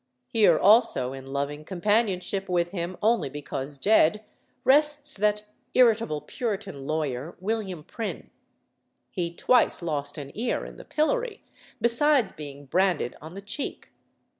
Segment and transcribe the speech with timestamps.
[0.29, 4.25] Here also in loving companionship with him only because dead
[4.63, 8.31] rests that irritable Puritan lawyer, William Prynne.
[9.11, 11.43] He twice lost an ear in the pillory,
[11.79, 13.91] besides being branded on the cheek.